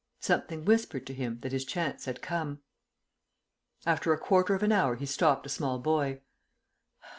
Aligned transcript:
Something 0.19 0.65
whispered 0.65 1.05
to 1.05 1.13
him 1.13 1.37
that 1.41 1.51
his 1.51 1.63
chance 1.63 2.05
had 2.05 2.23
come. 2.23 2.63
After 3.85 4.11
a 4.13 4.17
quarter 4.17 4.55
of 4.55 4.63
an 4.63 4.71
hour 4.71 4.95
he 4.95 5.05
stopped 5.05 5.45
a 5.45 5.49
small 5.49 5.77
boy. 5.77 6.21